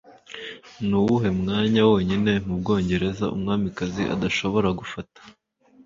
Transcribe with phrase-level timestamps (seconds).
[0.87, 5.19] Nuwuhe mwanya wonyine mu Bwongereza Umwamikazi adashobora gufata